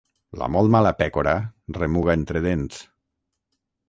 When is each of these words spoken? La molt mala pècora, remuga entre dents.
La 0.41 0.45
molt 0.53 0.69
mala 0.75 0.93
pècora, 1.01 1.33
remuga 1.79 2.15
entre 2.21 2.41
dents. 2.47 2.81